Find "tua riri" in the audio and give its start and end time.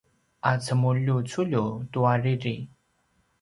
1.91-2.55